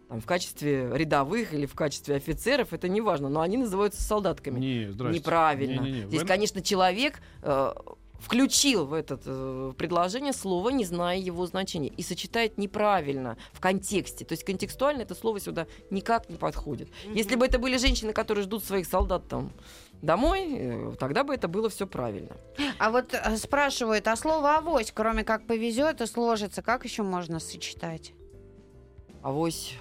[0.09, 4.59] Там, в качестве рядовых или в качестве офицеров, это не важно, но они называются солдатками.
[4.59, 5.19] Не, здрасте.
[5.19, 5.81] Неправильно.
[5.81, 7.73] Не-не-не, Здесь, вы- конечно, человек, э,
[8.19, 14.25] включил в это э, предложение слово, не зная его значения, и сочетает неправильно в контексте.
[14.25, 16.89] То есть контекстуально это слово сюда никак не подходит.
[17.13, 19.51] Если бы это были женщины, которые ждут своих солдат там
[20.01, 22.37] домой, э, тогда бы это было все правильно.
[22.79, 27.39] А вот э, спрашивают, а слово авось, кроме как повезет и сложится, как еще можно
[27.39, 28.13] сочетать?
[29.21, 29.75] Авось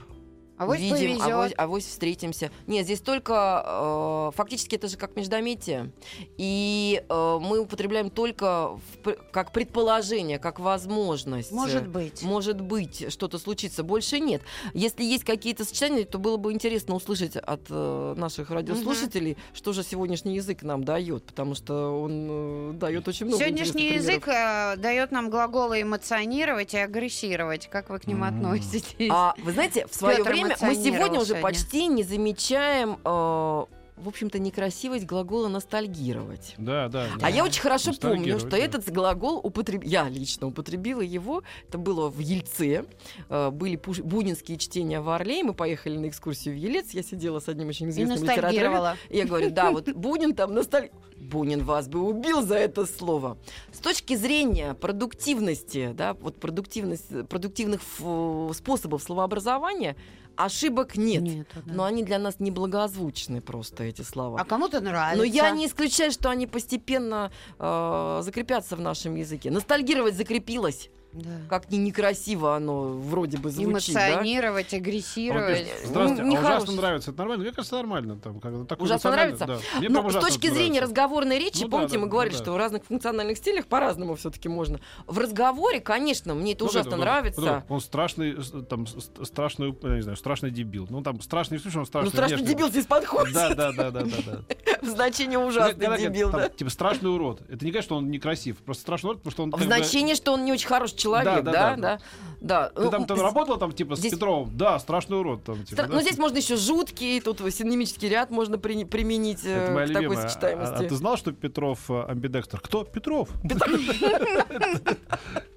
[0.59, 2.51] Авось увидим, авось, авось встретимся.
[2.67, 5.91] Нет, здесь только э, фактически это же как междометие.
[6.39, 11.53] И э, мы употребляем только в как предположение, как возможность.
[11.53, 12.23] Может быть.
[12.23, 14.41] Может быть, что-то случится, больше нет.
[14.73, 19.83] Если есть какие-то сочетания, то было бы интересно услышать от э, наших радиослушателей, что же
[19.83, 25.13] сегодняшний язык нам дает, потому что он э, дает очень много Сегодняшний язык э, дает
[25.13, 27.69] нам глаголы эмоционировать и агрессировать.
[27.69, 28.35] Как вы к ним М.
[28.35, 29.09] относитесь?
[29.11, 33.65] А вы знаете, в свое Пётр время мы эмоционировал сегодня уже почти не замечаем, э,
[33.97, 36.55] в общем-то, некрасивость глагола ностальгировать.
[36.59, 37.07] Да, да.
[37.23, 38.59] А я очень хорошо помню, что да.
[38.59, 39.83] этот глагол употреб...
[39.85, 41.43] я лично употребила его.
[41.67, 42.85] Это было в Ельце.
[43.31, 45.41] Э, Были пуш- бунинские чтения в Орле.
[45.41, 46.91] и Мы поехали на экскурсию в Елец.
[46.91, 48.97] Я сидела с одним очень известным литератором.
[49.09, 50.91] И я говорю, да, вот Бунин там носталь...
[51.19, 53.39] Бунин вас бы убил за это слово.
[53.73, 59.97] С точки зрения продуктивности, да, вот продуктивность, продуктивных ф- способов словообразования,
[60.37, 61.23] ошибок нет.
[61.23, 61.75] Нету, да.
[61.75, 64.41] Но они для нас неблагозвучны просто, эти слова.
[64.41, 65.19] А кому-то нравится.
[65.19, 69.51] Но я не исключаю, что они постепенно э, закрепятся в нашем языке.
[69.51, 70.91] Ностальгировать закрепилось.
[71.17, 71.31] Да.
[71.49, 74.11] Как ни некрасиво оно вроде бы звучит, да?
[74.11, 75.65] Эмоционировать, А вот агрессировать.
[75.65, 77.11] пишет, Здравствуйте, Ну, а ужасно нравится.
[77.11, 77.43] Это нормально?
[77.45, 78.17] Мне кажется, нормально.
[78.17, 79.47] Там, когда такой Ужасно нравится?
[79.47, 79.59] Да.
[79.79, 80.83] Мне Но прям с ужасно точки зрения нравится.
[80.83, 82.43] разговорной речи, Ну помните, да, мы да, говорили, да.
[82.43, 84.81] что в разных функциональных стилях по-разному все-таки можно.
[85.07, 87.41] В разговоре, конечно, мне это Ну, ужасно это, ну, нравится.
[87.69, 88.37] ну, Он страшный,
[88.69, 90.87] там, страшный, я не знаю, страшный дебил.
[90.91, 92.55] Ну, там, страшный, в смысле, он страшный ну, страшно внешне.
[92.55, 93.35] дебил здесь подходит.
[93.35, 94.56] Да, да, да, да, да, да.
[94.83, 96.49] В значении Когда ужасный говорят, дебил, там, да.
[96.49, 97.43] Типа страшный урод.
[97.49, 98.59] Это не говорит, что он некрасив.
[98.59, 99.51] Просто страшный урод, потому что он...
[99.51, 101.99] В как бы- значении, что он не очень хороший человек, Да, да, да, да, да.
[102.41, 102.69] Да.
[102.71, 104.51] Ты там, там работала там типа здесь- с Петровым?
[104.57, 105.65] Да, страшный урод там.
[105.65, 105.95] Типа, Стра- да?
[105.95, 109.89] Ну, здесь можно еще жуткий, тут синонимический ряд можно при- применить э, Это моя к
[109.93, 110.29] такой любимая.
[110.29, 110.75] Сочетаемости.
[110.75, 112.61] А, а ты знал, что Петров э, амбидекстер?
[112.61, 112.85] Кто?
[112.85, 113.29] Петров.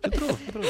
[0.02, 0.66] Петров, Петров.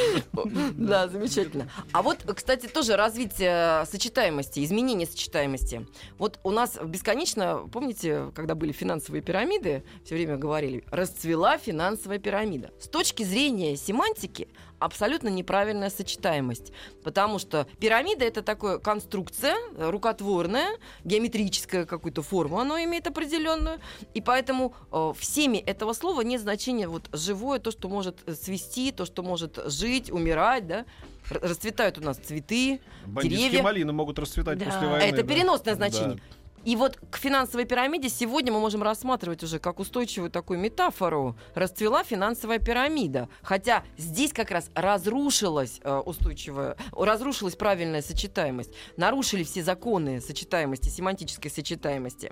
[0.76, 1.70] Да, замечательно.
[1.92, 5.86] А вот, кстати, тоже развитие сочетаемости, изменение сочетаемости.
[6.18, 12.72] Вот у нас бесконечно, помните, когда были финансовые пирамиды, все время говорили, расцвела финансовая пирамида.
[12.80, 14.48] С точки зрения семантики,
[14.80, 16.72] абсолютно неправильная сочетаемость.
[17.04, 23.80] Потому что пирамида это такая конструкция э, рукотворная, геометрическая какую-то форму, оно имеет определенную.
[24.14, 28.34] И поэтому э, в семе этого слова нет значения вот живое, то, что может э,
[28.34, 30.86] свести, то, что может жить, умирать, да.
[31.30, 32.80] Расцветают у нас цветы.
[33.06, 33.64] Бандитские Деревья.
[33.64, 34.66] малины могут расцветать Да.
[34.66, 35.04] после войны.
[35.04, 35.34] Это да.
[35.34, 36.22] переносное Да.
[36.64, 41.36] И вот к финансовой пирамиде сегодня мы можем рассматривать уже как устойчивую такую метафору.
[41.56, 43.30] Расцвела финансовая пирамида.
[43.42, 48.74] Хотя здесь как раз разрушилась э, устойчивая, разрушилась правильная сочетаемость.
[48.98, 52.32] Нарушили все законы сочетаемости, семантической сочетаемости.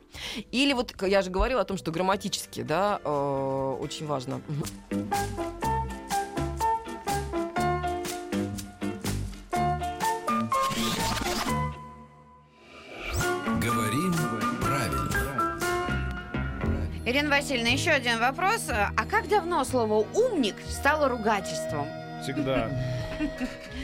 [0.52, 4.42] Или вот я же говорила о том, что грамматически, да, э, очень важно.
[17.08, 18.68] Ирина Васильевна, еще один вопрос.
[18.70, 21.88] А как давно слово «умник» стало ругательством?
[22.22, 22.70] Всегда.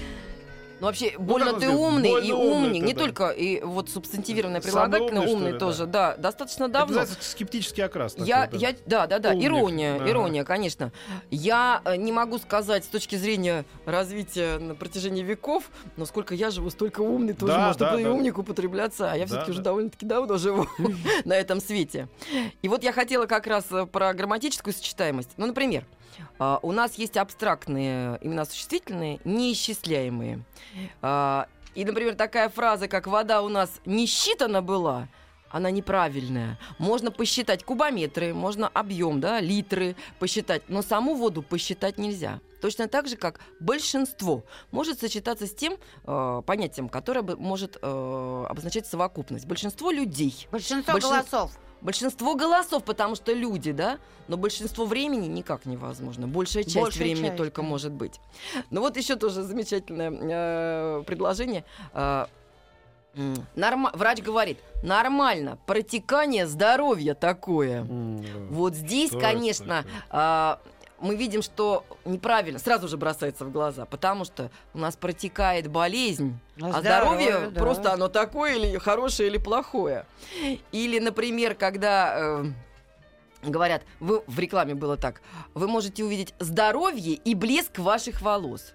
[0.83, 2.81] Ну, вообще, больно как ты умный больно и умный умник.
[2.81, 2.99] ты, Не да.
[2.99, 6.17] только и вот субстантивированное Самый прилагательное умный, умный ли, тоже, да.
[6.17, 6.97] достаточно Это давно.
[6.99, 8.15] называется скептический окрас.
[8.15, 8.57] такой, Я, да.
[8.57, 10.09] я, да, да, да, Умник, ирония, да.
[10.09, 10.91] ирония, конечно.
[11.31, 16.49] Я э, не могу сказать с точки зрения развития на протяжении веков, но сколько я
[16.51, 18.11] живу, столько умный тоже Да, может да, и да.
[18.11, 19.63] умник употребляться, а я Да, все-таки уже да.
[19.63, 20.67] довольно-таки давно живу
[21.23, 22.09] на этом свете.
[22.61, 25.29] И вот я хотела как раз э, про грамматическую сочетаемость.
[25.37, 25.85] Ну, например,
[26.39, 30.43] а, у нас есть абстрактные имена существительные, неисчисляемые.
[31.01, 35.07] А, И, например, такая фраза, как «вода у нас не считана была»,
[35.49, 36.59] она неправильная.
[36.79, 42.39] Можно посчитать кубометры, можно объем, да, литры посчитать, но саму воду посчитать нельзя.
[42.59, 48.87] Точно так же, как большинство может сочетаться с тем э, понятием, которое может э, обозначать
[48.87, 49.45] совокупность.
[49.45, 50.47] Большинство людей.
[50.51, 51.51] Большинство Большин- голосов.
[51.83, 56.27] Большинство голосов, потому что люди, да, но большинство времени никак невозможно.
[56.27, 57.67] Большая часть Большая времени часть, только да.
[57.67, 58.19] может быть.
[58.69, 61.65] Ну вот еще тоже замечательное э, предложение.
[61.93, 62.25] Э,
[63.55, 67.83] норма- Врач говорит, нормально, протекание здоровья такое.
[67.83, 68.23] Да.
[68.49, 69.83] Вот здесь, конечно?
[71.03, 75.67] А, мы видим, что неправильно, сразу же бросается в глаза, потому что у нас протекает
[75.67, 77.59] болезнь, а здоровье да.
[77.59, 80.05] просто оно такое или хорошее, или плохое.
[80.71, 82.45] Или, например, когда э,
[83.43, 85.21] говорят, вы в рекламе было так,
[85.53, 88.73] вы можете увидеть здоровье и блеск ваших волос.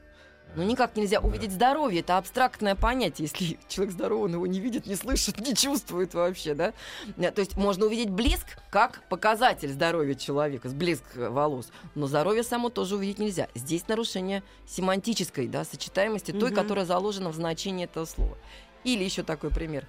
[0.56, 2.00] Ну, никак нельзя увидеть здоровье.
[2.00, 3.28] Это абстрактное понятие.
[3.32, 6.72] Если человек здоровый, он его не видит, не слышит, не чувствует вообще, да?
[7.16, 11.70] Э, То есть можно увидеть блеск как показатель здоровья человека, блеск э, волос.
[11.94, 13.48] Но здоровье само тоже увидеть нельзя.
[13.54, 18.36] Здесь нарушение семантической, да, сочетаемости той, которая заложена в значении этого слова.
[18.84, 19.86] Или еще такой пример.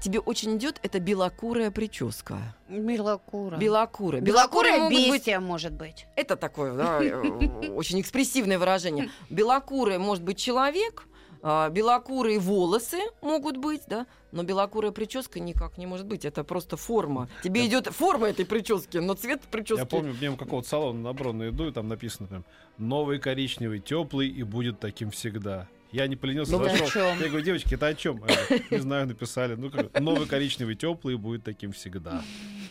[0.00, 2.38] Тебе очень идет эта белокурая прическа.
[2.68, 3.56] Белокура.
[3.56, 4.20] Белокурая.
[4.20, 6.06] Белокурая могут быть бестия, может быть.
[6.16, 9.10] это такое, да, э, очень экспрессивное выражение.
[9.30, 11.06] Белокурый может быть человек,
[11.46, 16.24] а, белокурые волосы могут быть, да, но белокурая прическа никак не может быть.
[16.24, 17.28] Это просто форма.
[17.42, 19.80] Тебе Я- идет форма этой прически, но цвет прически.
[19.80, 22.44] Я помню, мимо какого-то салона на Бронной иду, и там написано прям
[22.78, 25.68] «Новый коричневый, теплый и будет таким всегда».
[25.94, 27.06] Я не поленился, Ну, зашел.
[27.20, 28.20] Я говорю, девочки, это о чем?
[28.68, 29.54] Не знаю, написали.
[29.54, 32.20] Ну, новый коричневый, теплый и будет таким всегда.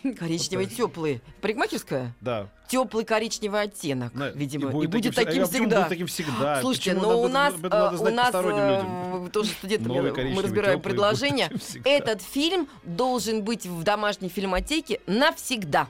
[0.18, 1.22] Коричневый, теплый.
[1.40, 2.14] Парикмахерская?
[2.20, 2.50] Да.
[2.68, 4.68] Теплый коричневый оттенок, На- видимо.
[4.82, 5.24] И будет, всегда.
[5.24, 5.76] таким А почему всегда.
[5.78, 6.60] будет таким всегда.
[6.60, 10.34] Слушайте, Почему но об у нас, об этом э, у нас э, тоже студентами Новый
[10.34, 11.48] мы разбираем предложение.
[11.48, 11.82] будет таким.
[11.86, 15.88] Этот фильм должен быть в домашней фильмотеке навсегда.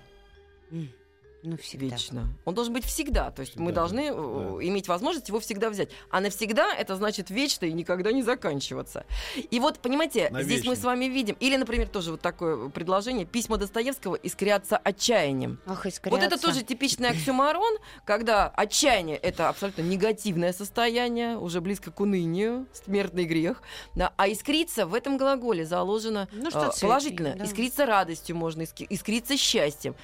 [1.47, 1.95] Ну, всегда.
[1.97, 2.27] Вечно.
[2.47, 3.31] Он должен быть всегда.
[3.31, 4.67] То есть мы Всегда, должны э, да.
[4.67, 5.91] иметь возможность его всегда взять.
[6.11, 9.05] А навсегда это значит вечно и никогда не заканчиваться.
[9.37, 10.77] И вот, понимаете, здесь мы Навечно.
[10.77, 11.37] с вами видим.
[11.41, 13.27] Или, например, тоже вот такое предложение.
[13.27, 15.59] Письма Достоевского искрятся отчаянием.
[15.67, 17.77] Ах, Вот это тоже типичный оксюмарон,
[18.07, 23.63] когда отчаяние это абсолютно негативное состояние, уже близко к унынию, смертный грех.
[23.95, 27.35] Да, а искриться в этом глаголе заложено Ну, э, что цветы, положительно.
[27.37, 27.45] да.
[27.45, 29.95] Искриться радостью можно, искриться счастьем.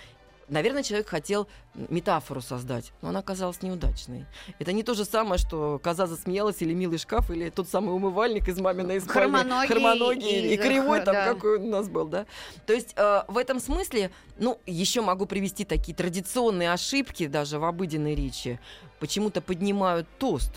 [0.50, 4.26] Наверное, человек хотел метафору создать, но она оказалась неудачной.
[4.58, 8.48] Это не то же самое, что коза засмеялась, или милый шкаф, или тот самый умывальник
[8.48, 9.30] из маминой спальни.
[9.30, 11.32] Хромоногий Хромоногий и- и кривой, там да.
[11.32, 12.26] какой у нас был, да?
[12.66, 17.64] То есть э, в этом смысле, ну, еще могу привести такие традиционные ошибки даже в
[17.64, 18.58] обыденной речи.
[18.98, 20.52] Почему-то поднимают тост.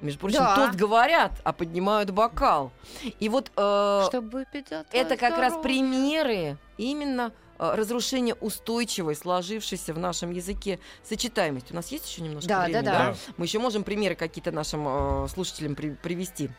[0.00, 0.54] Между прочим, Да.
[0.56, 2.72] тост говорят, а поднимают бокал.
[3.20, 4.44] И вот э, Чтобы
[4.92, 5.62] это как раз здоровье.
[5.62, 11.72] примеры именно э, разрушения устойчивой, сложившейся в нашем языке сочетаемости.
[11.72, 12.82] У нас есть еще немножко Да, времени?
[12.84, 12.98] да, да.
[13.12, 13.16] Да.
[13.36, 14.84] Мы еще можем примеры какие-то нашим
[15.24, 16.50] э, слушателям при- привести.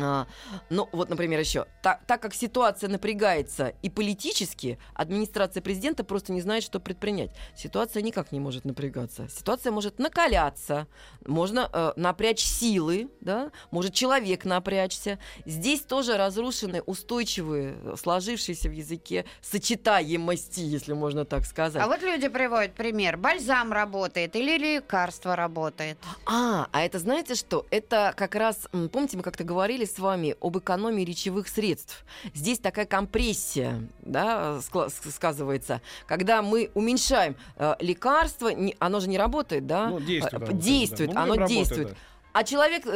[0.00, 0.26] А,
[0.70, 1.66] ну, вот, например, еще.
[1.82, 7.30] Так, так как ситуация напрягается и политически, администрация президента просто не знает, что предпринять.
[7.56, 9.28] Ситуация никак не может напрягаться.
[9.28, 10.86] Ситуация может накаляться,
[11.26, 15.18] можно э, напрячь силы, да, может человек напрячься.
[15.44, 21.82] Здесь тоже разрушены устойчивые, э, сложившиеся в языке сочетаемости, если можно так сказать.
[21.82, 23.16] А вот люди приводят пример.
[23.16, 25.98] Бальзам работает или лекарство работает.
[26.26, 27.66] А, а это знаете что?
[27.70, 32.04] Это как раз, помните, мы как-то говорили с вами об экономии речевых средств.
[32.34, 35.80] Здесь такая компрессия, да, сказывается.
[36.06, 39.88] Когда мы уменьшаем э, лекарство, не- оно же не работает, да?
[39.88, 40.32] Ну, действует.
[40.32, 41.14] Э, работает, действует, да.
[41.14, 41.88] Ну, оно работает, действует.
[41.88, 41.94] да.
[42.32, 42.86] А человек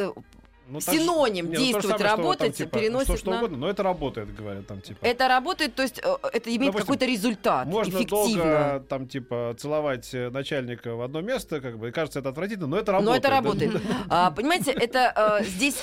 [0.67, 3.17] Ну, так же- синоним не, ну, действовать, самое, что вот там, работать типа, переносит что,
[3.17, 5.05] что на- угодно, но это работает, говорят там, типа.
[5.05, 8.43] это работает, то есть э, это имеет какой-то результат, Можно эффективно.
[8.43, 12.67] долго там типа целовать э, начальника в одно место, как бы, и кажется это отвратительно,
[12.67, 13.11] но это работает.
[13.11, 13.35] Но это да.
[13.35, 13.81] работает.
[14.09, 15.75] А, понимаете, это э, здесь,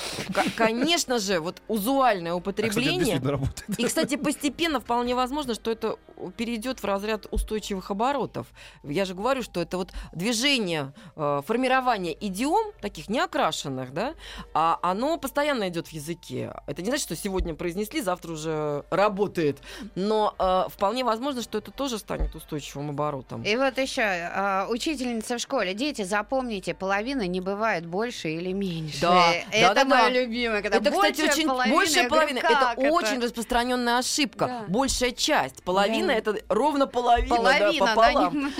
[0.55, 2.95] конечно же, вот узуальное А, кстати, употребление.
[2.99, 3.79] действительно работает.
[3.79, 5.97] И, кстати, постепенно вполне возможно, что это
[6.37, 8.47] перейдет в разряд устойчивых оборотов.
[8.83, 14.13] Я же говорю, что это вот движение, формирование идиом, таких неокрашенных, да,
[14.53, 16.53] а оно постоянно идет в языке.
[16.67, 19.59] Это не значит, что сегодня произнесли, завтра уже работает.
[19.95, 23.43] Но э, вполне возможно, что это тоже станет устойчивым оборотом.
[23.43, 25.73] И вот еще а, учительница в школе.
[25.73, 29.01] Дети, запомните, половина не бывает больше или меньше.
[29.01, 30.09] Да, это да, да, мое да.
[30.09, 30.61] любимое.
[30.61, 31.75] Когда это, кстати, очень половина.
[31.75, 32.41] большая Я говорю, половина.
[32.41, 34.45] «Как это, очень распространенная ошибка.
[34.47, 34.65] Да.
[34.67, 35.63] Большая часть.
[35.63, 36.13] Половина Да.
[36.13, 38.39] это ровно половина, Половина, да, да, пополам.
[38.39, 38.51] не-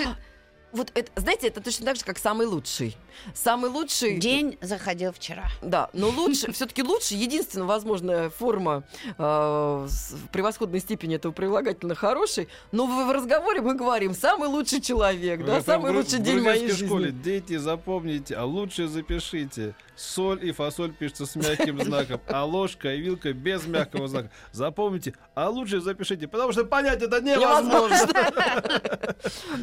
[0.72, 2.96] Вот это, знаете, это точно так же, как самый лучший.
[3.34, 4.18] Самый лучший.
[4.18, 5.44] День заходил вчера.
[5.60, 8.84] Да, но лучше, все-таки лучше, единственная возможная форма
[9.18, 14.80] э, в превосходной степени этого прилагательно хороший, но в, в разговоре мы говорим самый лучший
[14.80, 16.86] человек, да, Как самый в лучший в день моей грузинской жизни.
[16.86, 17.10] школе.
[17.12, 19.74] Дети, запомните, а лучше запишите.
[19.96, 24.30] Соль и фасоль пишется с мягким знаком, а ложка и вилка без мягкого знака.
[24.50, 27.96] Запомните, а лучше запишите, потому что понять это невозможно.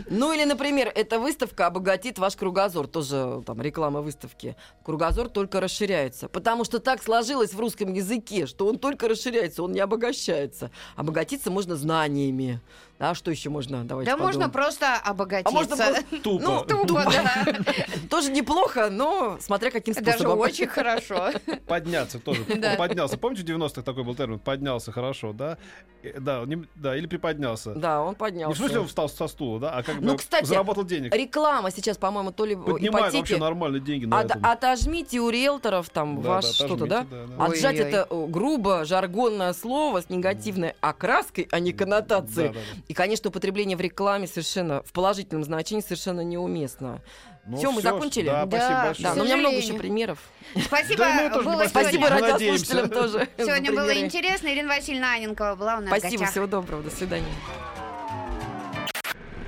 [0.09, 4.55] Ну или, например, эта выставка обогатит ваш кругозор, тоже там реклама выставки.
[4.83, 9.71] Кругозор только расширяется, потому что так сложилось в русском языке, что он только расширяется, он
[9.71, 10.71] не обогащается.
[10.95, 12.61] Обогатиться можно знаниями.
[13.01, 13.85] А что еще можно?
[13.85, 14.51] Давайте Да можно подумаем.
[14.51, 15.49] просто обогатиться.
[15.49, 16.43] А можно просто- Тупо.
[16.43, 17.45] Ну, Тупо, да.
[18.09, 20.39] Тоже неплохо, но смотря каким Даже способом.
[20.39, 21.29] очень хорошо.
[21.67, 22.43] Подняться тоже.
[22.57, 22.71] Да.
[22.71, 23.17] Он поднялся.
[23.17, 24.37] Помните, в 90-х такой был термин?
[24.39, 25.57] Поднялся хорошо, да?
[26.03, 27.73] Э, Да, не- да или приподнялся.
[27.73, 28.57] Да, он Не в поднялся.
[28.57, 31.15] смысле он встал со стула, да, а как Ну, бы кстати, заработал денег.
[31.15, 33.39] Реклама сейчас, по-моему, то ли Поднимает вообще ипотеки.
[33.39, 34.45] нормальные деньги на От- этом.
[34.45, 37.05] отожмите у риэлторов там Да, ваш да, что-то, да?
[37.09, 37.45] да, да.
[37.45, 37.89] Отжать Ой-ой-ой.
[37.93, 42.49] это грубо, жаргонное слово с негативной окраской, а не коннотацией.
[42.49, 42.88] Да, да, да.
[42.89, 47.01] И, конечно, употребление в рекламе совершенно в положительном значении совершенно неуместно.
[47.45, 48.25] Ну, Всё, мы закончили?
[48.25, 49.07] Да, Да, спасибо большое.
[49.07, 50.19] Да, но у меня много еще примеров.
[50.65, 50.97] Спасибо.
[50.97, 53.29] Да, было Спасибо радиослушателям тоже.
[53.37, 54.47] Сегодня было интересно.
[54.47, 57.31] Ирина Васильевна Аненкова была у нас в Спасибо, всего доброго, до свидания.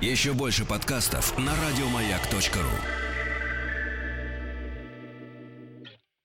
[0.00, 3.11] Еще больше подкастов на радиомаяк.ру.